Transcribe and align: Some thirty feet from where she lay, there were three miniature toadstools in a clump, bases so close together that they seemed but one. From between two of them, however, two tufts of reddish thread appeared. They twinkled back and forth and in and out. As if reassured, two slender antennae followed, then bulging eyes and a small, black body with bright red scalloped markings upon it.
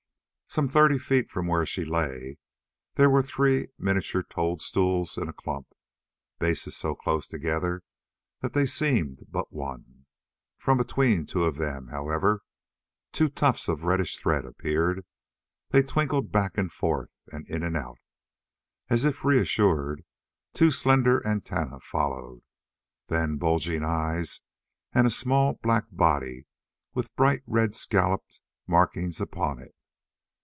Some 0.53 0.67
thirty 0.67 0.99
feet 0.99 1.31
from 1.31 1.47
where 1.47 1.65
she 1.65 1.85
lay, 1.85 2.35
there 2.95 3.09
were 3.09 3.23
three 3.23 3.69
miniature 3.77 4.21
toadstools 4.21 5.17
in 5.17 5.29
a 5.29 5.33
clump, 5.33 5.67
bases 6.39 6.75
so 6.75 6.93
close 6.93 7.25
together 7.25 7.83
that 8.41 8.51
they 8.51 8.65
seemed 8.65 9.23
but 9.29 9.53
one. 9.53 10.07
From 10.57 10.77
between 10.77 11.25
two 11.25 11.45
of 11.45 11.55
them, 11.55 11.87
however, 11.87 12.41
two 13.13 13.29
tufts 13.29 13.69
of 13.69 13.85
reddish 13.85 14.17
thread 14.17 14.43
appeared. 14.43 15.05
They 15.69 15.83
twinkled 15.83 16.33
back 16.33 16.57
and 16.57 16.69
forth 16.69 17.11
and 17.27 17.47
in 17.47 17.63
and 17.63 17.77
out. 17.77 17.99
As 18.89 19.05
if 19.05 19.23
reassured, 19.23 20.03
two 20.53 20.69
slender 20.69 21.25
antennae 21.25 21.79
followed, 21.81 22.41
then 23.07 23.37
bulging 23.37 23.85
eyes 23.85 24.41
and 24.91 25.07
a 25.07 25.11
small, 25.11 25.53
black 25.63 25.85
body 25.93 26.43
with 26.93 27.15
bright 27.15 27.41
red 27.47 27.73
scalloped 27.73 28.41
markings 28.67 29.21
upon 29.21 29.59
it. 29.61 29.73